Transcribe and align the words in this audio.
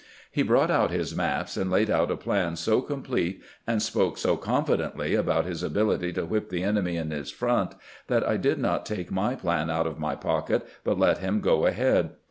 He 0.31 0.41
brought 0.41 0.71
out 0.71 0.89
his 0.89 1.15
maps, 1.15 1.55
and 1.55 1.69
laid 1.69 1.87
out 1.91 2.09
a 2.09 2.17
plan 2.17 2.55
so 2.55 2.81
complete, 2.81 3.39
and 3.67 3.83
spoke 3.83 4.17
so 4.17 4.35
confidently 4.35 5.13
about 5.13 5.45
his 5.45 5.61
ability 5.61 6.11
to 6.13 6.25
whip 6.25 6.49
the 6.49 6.63
enemy 6.63 6.97
in 6.97 7.11
his 7.11 7.29
front, 7.29 7.75
that 8.07 8.27
I 8.27 8.37
did 8.37 8.57
not 8.57 8.83
take 8.83 9.11
my 9.11 9.35
plan 9.35 9.69
out 9.69 9.85
of 9.85 9.99
my 9.99 10.15
pocket, 10.15 10.65
but 10.83 10.97
let 10.97 11.19
him 11.19 11.39
go 11.39 11.67
ahead. 11.67 12.13